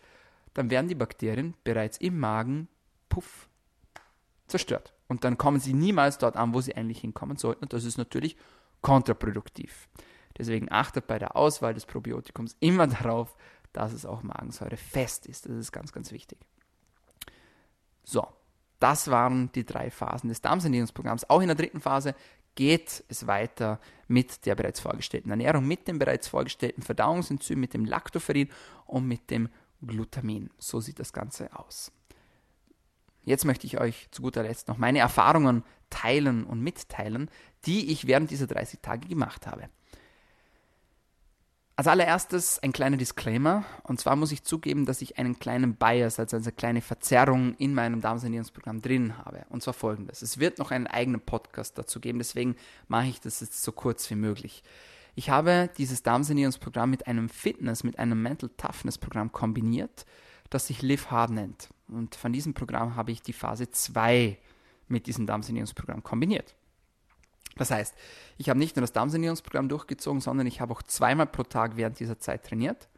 [0.54, 2.68] Dann werden die Bakterien bereits im Magen,
[3.08, 3.48] puff,
[4.48, 4.94] zerstört.
[5.06, 7.62] Und dann kommen sie niemals dort an, wo sie eigentlich hinkommen sollten.
[7.62, 8.36] Und das ist natürlich
[8.80, 9.88] kontraproduktiv.
[10.36, 13.36] Deswegen achtet bei der Auswahl des Probiotikums immer darauf,
[13.72, 15.46] dass es auch Magensäure fest ist.
[15.46, 16.38] Das ist ganz, ganz wichtig.
[18.02, 18.26] So,
[18.80, 21.28] das waren die drei Phasen des Darmsanierungsprogramms.
[21.28, 22.14] Auch in der dritten Phase
[22.58, 27.84] geht es weiter mit der bereits vorgestellten Ernährung, mit dem bereits vorgestellten Verdauungsenzym, mit dem
[27.84, 28.48] Lactoferrin
[28.84, 29.48] und mit dem
[29.80, 30.50] Glutamin.
[30.58, 31.92] So sieht das Ganze aus.
[33.22, 37.30] Jetzt möchte ich euch zu guter Letzt noch meine Erfahrungen teilen und mitteilen,
[37.64, 39.68] die ich während dieser 30 Tage gemacht habe.
[41.78, 43.64] Als allererstes ein kleiner Disclaimer.
[43.84, 47.72] Und zwar muss ich zugeben, dass ich einen kleinen Bias, also eine kleine Verzerrung in
[47.72, 49.46] meinem Darmsanierungsprogramm drin habe.
[49.48, 50.20] Und zwar folgendes.
[50.20, 52.56] Es wird noch einen eigenen Podcast dazu geben, deswegen
[52.88, 54.64] mache ich das jetzt so kurz wie möglich.
[55.14, 60.04] Ich habe dieses Darmsanierungsprogramm mit einem Fitness, mit einem Mental Toughness Programm kombiniert,
[60.50, 61.68] das sich Live Hard nennt.
[61.86, 64.36] Und von diesem Programm habe ich die Phase 2
[64.88, 66.56] mit diesem Darmsanierungsprogramm kombiniert.
[67.58, 67.94] Das heißt,
[68.38, 72.00] ich habe nicht nur das Darmsanierungsprogramm durchgezogen, sondern ich habe auch zweimal pro Tag während
[72.00, 72.88] dieser Zeit trainiert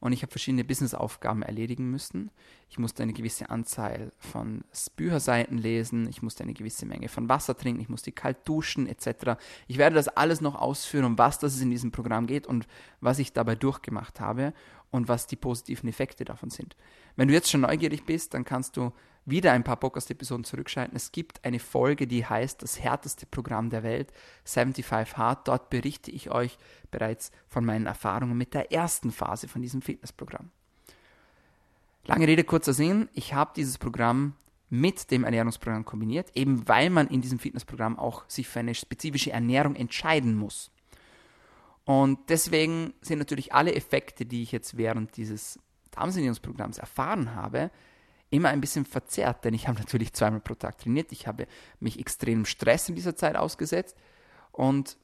[0.00, 2.30] und ich habe verschiedene Businessaufgaben erledigen müssen.
[2.70, 4.64] Ich musste eine gewisse Anzahl von
[4.96, 9.38] Bücherseiten lesen, ich musste eine gewisse Menge von Wasser trinken, ich musste kalt duschen etc.
[9.68, 12.66] Ich werde das alles noch ausführen, um was das in diesem Programm geht und
[13.00, 14.54] was ich dabei durchgemacht habe
[14.90, 16.76] und was die positiven Effekte davon sind.
[17.16, 18.92] Wenn du jetzt schon neugierig bist, dann kannst du
[19.26, 20.96] wieder ein paar Podcast-Episoden zurückschalten.
[20.96, 24.12] Es gibt eine Folge, die heißt Das härteste Programm der Welt,
[24.44, 25.48] 75 Hard.
[25.48, 26.58] Dort berichte ich euch
[26.90, 30.50] bereits von meinen Erfahrungen mit der ersten Phase von diesem Fitnessprogramm.
[32.04, 33.08] Lange Rede, kurzer Sinn.
[33.12, 34.34] Ich habe dieses Programm
[34.70, 39.32] mit dem Ernährungsprogramm kombiniert, eben weil man in diesem Fitnessprogramm auch sich für eine spezifische
[39.32, 40.70] Ernährung entscheiden muss.
[41.84, 45.58] Und deswegen sind natürlich alle Effekte, die ich jetzt während dieses
[45.90, 47.70] Darmsanierungsprogramms erfahren habe,
[48.30, 51.46] immer ein bisschen verzerrt, denn ich habe natürlich zweimal pro Tag trainiert, ich habe
[51.80, 53.96] mich extremem Stress in dieser Zeit ausgesetzt
[54.52, 54.96] und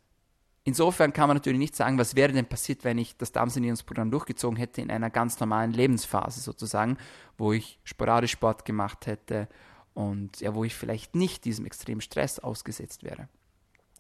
[0.65, 4.57] insofern kann man natürlich nicht sagen, was wäre denn passiert, wenn ich das Darmsanierungsprogramm durchgezogen
[4.57, 6.99] hätte in einer ganz normalen Lebensphase sozusagen,
[7.37, 9.49] wo ich sporadisch Sport gemacht hätte
[9.95, 13.29] und ja, wo ich vielleicht nicht diesem extremen Stress ausgesetzt wäre.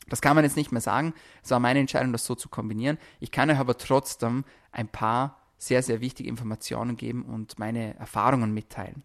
[0.09, 1.15] Das kann man jetzt nicht mehr sagen.
[1.43, 2.99] Es war meine Entscheidung, das so zu kombinieren.
[3.19, 8.53] Ich kann euch aber trotzdem ein paar sehr, sehr wichtige Informationen geben und meine Erfahrungen
[8.53, 9.03] mitteilen.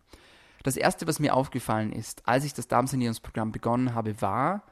[0.63, 4.63] Das Erste, was mir aufgefallen ist, als ich das Darmsanierungsprogramm begonnen habe, war,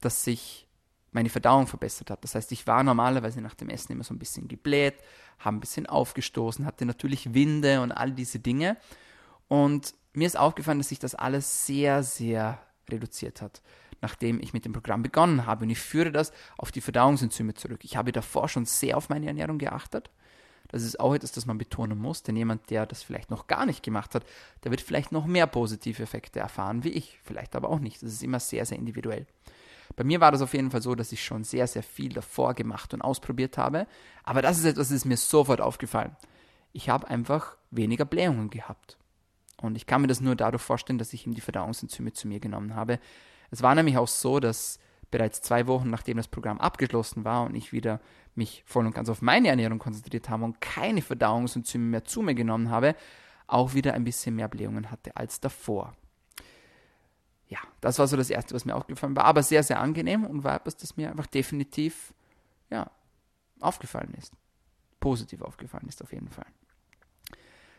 [0.00, 0.66] dass sich
[1.12, 2.22] meine Verdauung verbessert hat.
[2.22, 4.94] Das heißt, ich war normalerweise nach dem Essen immer so ein bisschen gebläht,
[5.38, 8.76] habe ein bisschen aufgestoßen, hatte natürlich Winde und all diese Dinge.
[9.48, 13.62] Und mir ist aufgefallen, dass sich das alles sehr, sehr reduziert hat,
[14.02, 15.64] nachdem ich mit dem Programm begonnen habe.
[15.64, 17.80] Und ich führe das auf die Verdauungsenzyme zurück.
[17.84, 20.10] Ich habe davor schon sehr auf meine Ernährung geachtet
[20.68, 23.66] das ist auch etwas, das man betonen muss, denn jemand, der das vielleicht noch gar
[23.66, 24.24] nicht gemacht hat,
[24.64, 28.02] der wird vielleicht noch mehr positive Effekte erfahren wie ich, vielleicht aber auch nicht.
[28.02, 29.26] Das ist immer sehr, sehr individuell.
[29.94, 32.54] Bei mir war das auf jeden Fall so, dass ich schon sehr, sehr viel davor
[32.54, 33.86] gemacht und ausprobiert habe,
[34.24, 36.16] aber das ist etwas, das ist mir sofort aufgefallen.
[36.72, 38.98] Ich habe einfach weniger Blähungen gehabt.
[39.60, 42.40] Und ich kann mir das nur dadurch vorstellen, dass ich ihm die Verdauungsenzyme zu mir
[42.40, 42.98] genommen habe.
[43.50, 44.78] Es war nämlich auch so, dass
[45.10, 48.00] bereits zwei Wochen nachdem das Programm abgeschlossen war und ich wieder
[48.36, 52.34] mich voll und ganz auf meine Ernährung konzentriert habe und keine Verdauungsenzyme mehr zu mir
[52.34, 52.94] genommen habe,
[53.46, 55.94] auch wieder ein bisschen mehr Blähungen hatte als davor.
[57.48, 60.42] Ja, das war so das Erste, was mir aufgefallen war, aber sehr, sehr angenehm und
[60.42, 62.12] war etwas, das mir einfach definitiv
[62.70, 62.90] ja,
[63.60, 64.32] aufgefallen ist.
[64.98, 66.46] Positiv aufgefallen ist auf jeden Fall.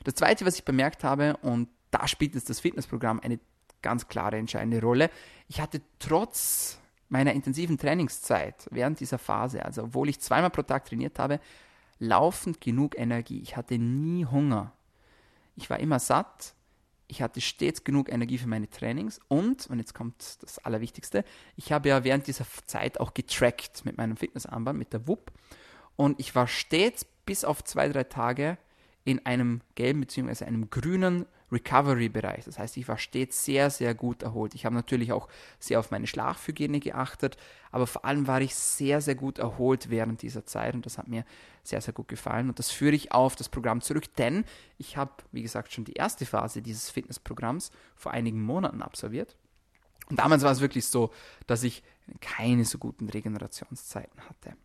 [0.06, 3.40] Das Zweite, was ich bemerkt habe, und da spielt jetzt das Fitnessprogramm eine
[3.82, 5.10] ganz klare entscheidende Rolle,
[5.50, 10.86] ich hatte trotz meiner intensiven Trainingszeit während dieser Phase, also obwohl ich zweimal pro Tag
[10.86, 11.40] trainiert habe,
[12.00, 13.42] laufend genug Energie.
[13.42, 14.74] Ich hatte nie Hunger.
[15.56, 16.54] Ich war immer satt.
[17.08, 21.24] ich hatte stets genug Energie für meine Trainings und, und jetzt kommt das Allerwichtigste,
[21.56, 25.32] ich habe ja während dieser Zeit auch getrackt mit meinem Fitnessarmband, mit der WUP
[25.96, 28.58] und ich war stets bis auf zwei, drei Tage
[29.06, 30.44] in einem gelben bzw.
[30.44, 32.46] einem grünen Recovery-Bereich.
[32.46, 34.54] Das heißt, ich war stets sehr, sehr gut erholt.
[34.56, 35.28] Ich habe natürlich auch
[35.60, 37.38] sehr auf meine Schlafhygiene geachtet,
[37.72, 41.08] aber vor allem war ich sehr, sehr gut erholt während dieser Zeit und das hat
[41.08, 41.26] mir
[41.64, 42.50] sehr, sehr gut gefallen.
[42.50, 44.46] Und das führe ich auf das Programm zurück, denn
[44.78, 49.36] ich habe, wie gesagt, schon die erste Phase dieses Fitnessprogramms vor einigen Monaten absolviert.
[50.10, 51.12] Und damals war es wirklich so,
[51.48, 51.84] dass ich
[52.22, 54.56] keine so guten Regenerationszeiten hatte.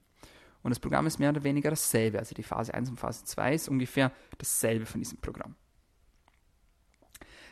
[0.63, 2.21] Und das Programm ist mehr oder weniger dasselbe.
[2.21, 5.57] Also die Phase 1 und Phase 2 ist ungefähr dasselbe von diesem Programm.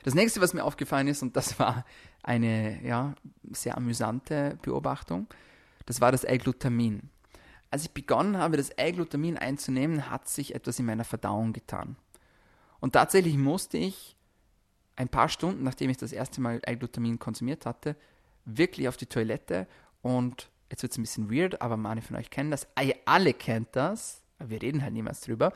[0.02, 1.84] Das nächste, was mir aufgefallen ist, und das war
[2.22, 3.14] eine ja,
[3.50, 5.26] sehr amüsante Beobachtung,
[5.86, 7.10] das war das L-Glutamin.
[7.70, 11.96] Als ich begonnen habe, das L-Glutamin einzunehmen, hat sich etwas in meiner Verdauung getan.
[12.80, 14.16] Und tatsächlich musste ich
[14.96, 17.96] ein paar Stunden, nachdem ich das erste Mal L-Glutamin konsumiert hatte,
[18.44, 19.66] wirklich auf die Toilette
[20.02, 22.66] und jetzt wird es ein bisschen weird, aber manche von euch kennen das.
[23.04, 24.22] Alle kennt das.
[24.38, 25.52] Wir reden halt niemals drüber.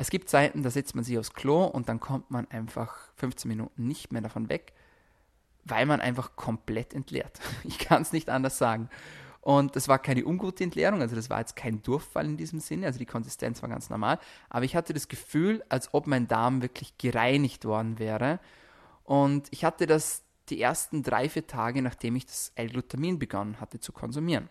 [0.00, 3.50] Es gibt Zeiten, da setzt man sich aufs Klo und dann kommt man einfach 15
[3.50, 4.72] Minuten nicht mehr davon weg,
[5.66, 7.38] weil man einfach komplett entleert.
[7.64, 8.88] Ich kann es nicht anders sagen.
[9.42, 12.86] Und das war keine ungute Entleerung, also das war jetzt kein Durchfall in diesem Sinne,
[12.86, 16.62] also die Konsistenz war ganz normal, aber ich hatte das Gefühl, als ob mein Darm
[16.62, 18.40] wirklich gereinigt worden wäre.
[19.04, 23.80] Und ich hatte das die ersten drei, vier Tage, nachdem ich das L-Glutamin begonnen hatte
[23.80, 24.48] zu konsumieren.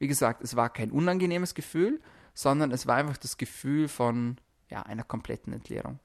[0.00, 2.00] Wie gesagt, es war kein unangenehmes Gefühl,
[2.34, 4.36] sondern es war einfach das Gefühl von
[4.70, 5.98] ja, einer kompletten Entleerung.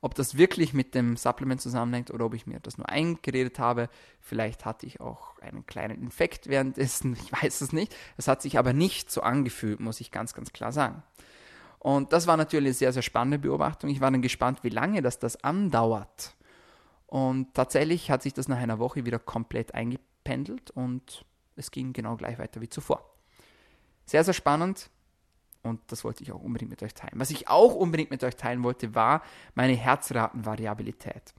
[0.00, 3.88] Ob das wirklich mit dem Supplement zusammenhängt oder ob ich mir das nur eingeredet habe,
[4.20, 7.94] vielleicht hatte ich auch einen kleinen Infekt währenddessen, ich weiß es nicht.
[8.16, 11.02] Es hat sich aber nicht so angefühlt, muss ich ganz, ganz klar sagen.
[11.80, 13.90] Und das war natürlich eine sehr, sehr spannende Beobachtung.
[13.90, 16.36] Ich war dann gespannt, wie lange das, das andauert.
[17.06, 21.24] Und tatsächlich hat sich das nach einer Woche wieder komplett eingependelt und
[21.56, 23.14] es ging genau gleich weiter wie zuvor.
[24.04, 24.90] Sehr, sehr spannend
[25.62, 27.14] und das wollte ich auch unbedingt mit euch teilen.
[27.16, 29.22] Was ich auch unbedingt mit euch teilen wollte, war
[29.54, 31.34] meine Herzratenvariabilität.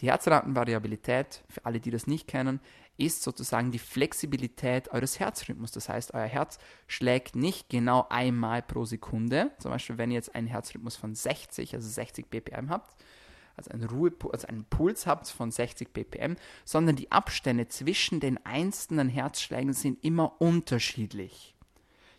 [0.00, 2.60] Die Herzratenvariabilität, für alle, die das nicht kennen,
[2.96, 5.72] ist sozusagen die Flexibilität eures Herzrhythmus.
[5.72, 9.50] Das heißt, euer Herz schlägt nicht genau einmal pro Sekunde.
[9.58, 12.94] Zum Beispiel, wenn ihr jetzt einen Herzrhythmus von 60, also 60 BPM habt,
[13.56, 18.44] also einen, Ruhe, also einen Puls habt von 60 ppm, sondern die Abstände zwischen den
[18.44, 21.54] einzelnen Herzschlägen sind immer unterschiedlich.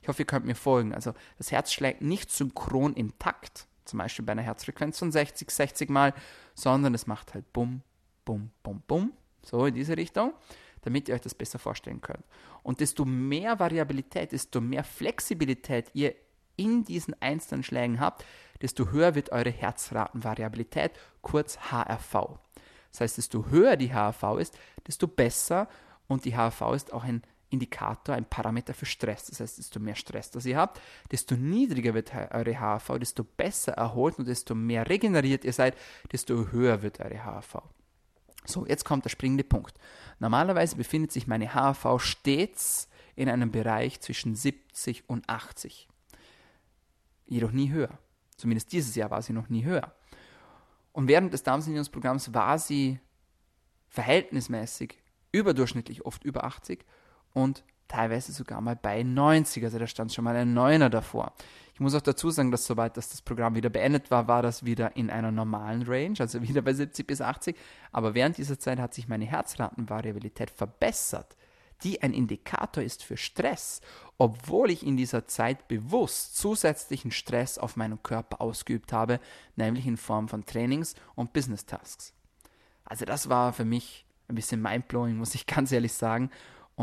[0.01, 0.93] Ich hoffe, ihr könnt mir folgen.
[0.93, 5.49] Also das Herz schlägt nicht synchron im Takt, zum Beispiel bei einer Herzfrequenz von 60,
[5.49, 6.13] 60 Mal,
[6.55, 7.81] sondern es macht halt bum,
[8.25, 10.33] bum, bum, bum, so in diese Richtung,
[10.81, 12.23] damit ihr euch das besser vorstellen könnt.
[12.63, 16.15] Und desto mehr Variabilität, desto mehr Flexibilität ihr
[16.55, 18.25] in diesen einzelnen Schlägen habt,
[18.61, 22.39] desto höher wird eure Herzratenvariabilität, kurz HRV.
[22.91, 25.67] Das heißt, desto höher die HRV ist, desto besser
[26.07, 29.27] und die HRV ist auch ein Indikator, ein Parameter für Stress.
[29.27, 33.73] Das heißt, desto mehr Stress das ihr habt, desto niedriger wird eure HRV, desto besser
[33.73, 35.77] erholt und desto mehr regeneriert ihr seid,
[36.11, 37.57] desto höher wird eure HRV.
[38.45, 39.77] So, jetzt kommt der springende Punkt.
[40.19, 45.87] Normalerweise befindet sich meine HRV stets in einem Bereich zwischen 70 und 80
[47.31, 47.97] jedoch nie höher.
[48.35, 49.93] Zumindest dieses Jahr war sie noch nie höher.
[50.91, 52.99] Und während des Darmsanierungsprogramms war sie
[53.87, 54.97] verhältnismäßig
[55.31, 56.85] überdurchschnittlich oft über 80
[57.33, 59.63] und teilweise sogar mal bei 90.
[59.63, 61.33] Also da stand schon mal ein Neuner davor.
[61.73, 64.65] Ich muss auch dazu sagen, dass sobald dass das Programm wieder beendet war, war das
[64.65, 67.57] wieder in einer normalen Range, also wieder bei 70 bis 80.
[67.91, 71.35] Aber während dieser Zeit hat sich meine Herzratenvariabilität verbessert
[71.83, 73.81] die ein Indikator ist für Stress,
[74.17, 79.19] obwohl ich in dieser Zeit bewusst zusätzlichen Stress auf meinen Körper ausgeübt habe,
[79.55, 82.13] nämlich in Form von Trainings und Business Tasks.
[82.85, 86.29] Also das war für mich ein bisschen mindblowing, muss ich ganz ehrlich sagen,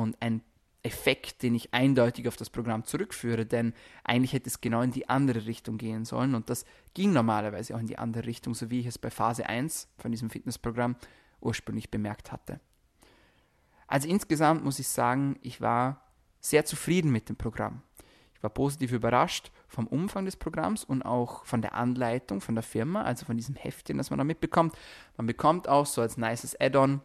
[0.03, 0.43] und ein
[0.83, 5.09] Effekt, den ich eindeutig auf das Programm zurückführe, denn eigentlich hätte es genau in die
[5.09, 8.81] andere Richtung gehen sollen und das ging normalerweise auch in die andere Richtung, so wie
[8.81, 10.97] ich es bei Phase 1 von diesem Fitnessprogramm
[11.41, 12.61] ursprünglich bemerkt hatte.
[13.87, 16.03] Also insgesamt muss ich sagen, ich war
[16.41, 17.83] sehr zufrieden mit dem Programm.
[18.35, 22.63] Ich war positiv überrascht vom Umfang des Programms und auch von der Anleitung von der
[22.63, 24.77] Firma, also von diesem Heftchen, das man da mitbekommt.
[25.17, 27.01] Man bekommt auch so als nices Add-on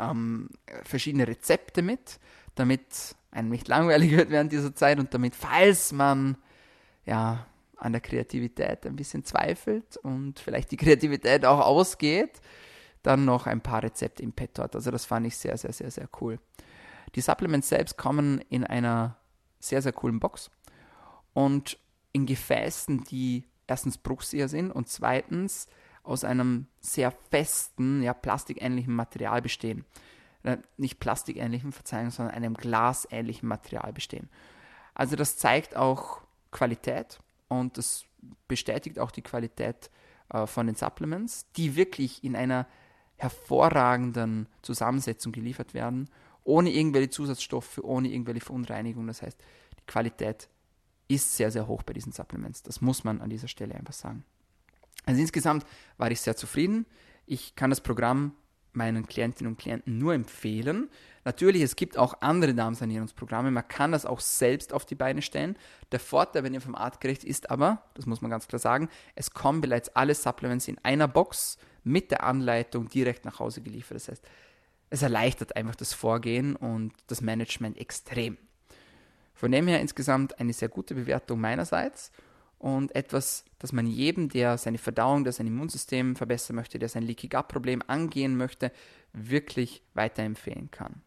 [0.00, 0.50] ähm,
[0.84, 2.18] verschiedene Rezepte mit,
[2.54, 6.36] damit einem nicht langweilig wird während dieser Zeit und damit, falls man
[7.04, 12.40] ja an der Kreativität ein bisschen zweifelt und vielleicht die Kreativität auch ausgeht,
[13.02, 14.74] dann noch ein paar Rezepte im Petto hat.
[14.74, 16.38] Also das fand ich sehr, sehr, sehr, sehr cool.
[17.14, 19.16] Die Supplements selbst kommen in einer
[19.60, 20.50] sehr, sehr coolen Box
[21.34, 21.78] und
[22.12, 25.68] in Gefäßen, die erstens bruchsicher sind und zweitens
[26.06, 29.84] aus einem sehr festen, ja, plastikähnlichen Material bestehen.
[30.42, 34.30] Äh, nicht plastikähnlichen, Verzeihung, sondern einem glasähnlichen Material bestehen.
[34.94, 38.04] Also das zeigt auch Qualität und das
[38.48, 39.90] bestätigt auch die Qualität
[40.30, 42.66] äh, von den Supplements, die wirklich in einer
[43.16, 46.08] hervorragenden Zusammensetzung geliefert werden,
[46.44, 49.08] ohne irgendwelche Zusatzstoffe, ohne irgendwelche Verunreinigungen.
[49.08, 49.40] Das heißt,
[49.80, 50.48] die Qualität
[51.08, 52.62] ist sehr, sehr hoch bei diesen Supplements.
[52.62, 54.24] Das muss man an dieser Stelle einfach sagen.
[55.04, 55.64] Also insgesamt
[55.98, 56.86] war ich sehr zufrieden.
[57.26, 58.32] Ich kann das Programm
[58.72, 60.88] meinen Klientinnen und Klienten nur empfehlen.
[61.24, 63.50] Natürlich, es gibt auch andere Darmsanierungsprogramme.
[63.50, 65.56] Man kann das auch selbst auf die Beine stellen.
[65.90, 69.30] Der Vorteil, wenn ihr vom Artgerecht ist aber, das muss man ganz klar sagen, es
[69.30, 73.96] kommen bereits alle Supplements in einer Box mit der Anleitung direkt nach Hause geliefert.
[73.96, 74.24] Das heißt,
[74.90, 78.36] es erleichtert einfach das Vorgehen und das Management extrem.
[79.34, 82.12] Von dem her insgesamt eine sehr gute Bewertung meinerseits
[82.58, 87.02] und etwas, das man jedem, der seine Verdauung, der sein Immunsystem verbessern möchte, der sein
[87.02, 88.72] Leaky Gut Problem angehen möchte,
[89.12, 91.02] wirklich weiterempfehlen kann.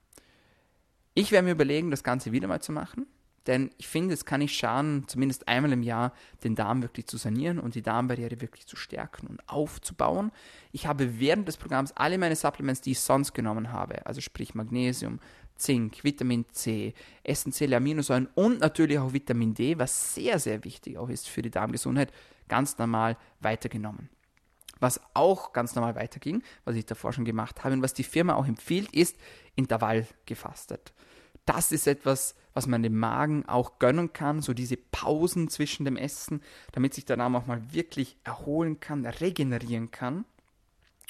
[1.14, 3.08] Ich werde mir überlegen, das Ganze wieder mal zu machen,
[3.48, 7.18] denn ich finde, es kann nicht schaden, zumindest einmal im Jahr den Darm wirklich zu
[7.18, 10.32] sanieren und die Darmbarriere wirklich zu stärken und aufzubauen.
[10.72, 14.54] Ich habe während des Programms alle meine Supplements, die ich sonst genommen habe, also sprich
[14.54, 15.20] Magnesium,
[15.60, 16.94] Zink, Vitamin C,
[17.24, 21.52] essentielle Aminosäuren und natürlich auch Vitamin D, was sehr, sehr wichtig auch ist für die
[21.52, 22.12] Darmgesundheit,
[22.48, 24.10] ganz normal weitergenommen.
[24.80, 28.36] Was auch ganz normal weiterging, was ich davor schon gemacht habe und was die Firma
[28.36, 29.18] auch empfiehlt, ist
[29.56, 30.94] Intervall gefastet.
[31.46, 35.98] Das ist etwas, was man dem Magen auch gönnen kann, so diese Pausen zwischen dem
[35.98, 36.42] Essen,
[36.72, 40.26] damit sich der Darm auch mal wirklich erholen kann, regenerieren kann.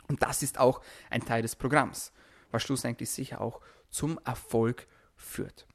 [0.08, 2.12] Und das ist auch ein Teil des Programms,
[2.52, 5.67] was schlussendlich sicher auch zum Erfolg führt.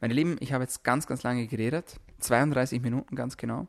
[0.00, 3.68] Meine Lieben, ich habe jetzt ganz, ganz lange geredet, 32 Minuten ganz genau.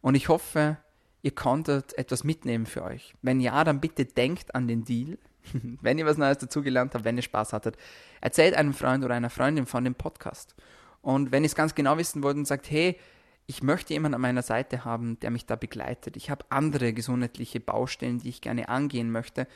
[0.00, 0.76] Und ich hoffe,
[1.22, 3.14] ihr konntet etwas mitnehmen für euch.
[3.22, 5.18] Wenn ja, dann bitte denkt an den Deal.
[5.80, 7.76] wenn ihr was Neues dazugelernt habt, wenn ihr Spaß hattet,
[8.20, 10.54] erzählt einem Freund oder einer Freundin von dem Podcast.
[11.02, 12.98] Und wenn ihr es ganz genau wissen wollt und sagt, hey,
[13.46, 16.16] ich möchte jemanden an meiner Seite haben, der mich da begleitet.
[16.16, 19.46] Ich habe andere gesundheitliche Baustellen, die ich gerne angehen möchte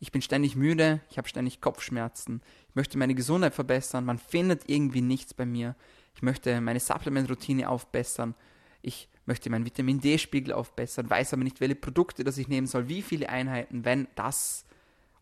[0.00, 4.68] ich bin ständig müde, ich habe ständig Kopfschmerzen, ich möchte meine Gesundheit verbessern, man findet
[4.68, 5.74] irgendwie nichts bei mir,
[6.14, 8.34] ich möchte meine Supplement-Routine aufbessern,
[8.82, 12.88] ich möchte meinen Vitamin D-Spiegel aufbessern, weiß aber nicht, welche Produkte das ich nehmen soll,
[12.88, 14.64] wie viele Einheiten, wenn das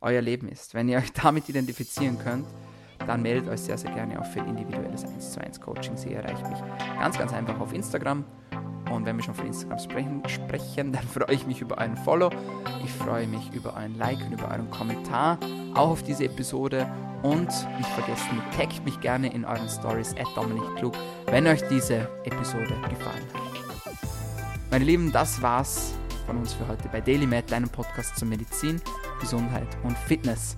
[0.01, 0.75] euer Leben ist.
[0.75, 2.47] Wenn ihr euch damit identifizieren könnt,
[2.99, 5.97] dann meldet euch sehr, sehr gerne auch für individuelles 1 zu 1 Coaching.
[5.97, 6.59] Sie erreicht mich
[6.99, 8.25] ganz, ganz einfach auf Instagram
[8.91, 12.31] und wenn wir schon von Instagram sprechen, sprechen, dann freue ich mich über einen Follow.
[12.85, 15.39] Ich freue mich über einen Like und über einen Kommentar
[15.75, 16.91] auch auf diese Episode.
[17.23, 20.95] Und nicht vergessen, taggt mich gerne in euren Stories at Dominik Klug,
[21.27, 23.43] wenn euch diese Episode gefallen hat.
[24.71, 25.95] Meine Lieben, das war's
[26.27, 28.81] von uns für heute bei DailyMed, deinem Podcast zur Medizin,
[29.21, 30.57] Gesundheit und Fitness.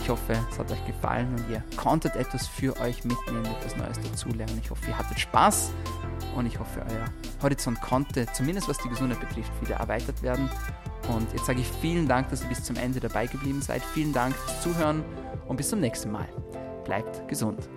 [0.00, 4.00] Ich hoffe, es hat euch gefallen und ihr konntet etwas für euch mitnehmen, etwas Neues
[4.00, 4.60] dazulernen.
[4.62, 5.72] Ich hoffe, ihr hattet Spaß
[6.34, 7.06] und ich hoffe, euer
[7.42, 10.48] Horizont konnte, zumindest was die Gesundheit betrifft, wieder erweitert werden.
[11.08, 13.82] Und jetzt sage ich vielen Dank, dass ihr bis zum Ende dabei geblieben seid.
[13.94, 15.04] Vielen Dank fürs Zuhören
[15.46, 16.28] und bis zum nächsten Mal.
[16.84, 17.68] Bleibt gesund.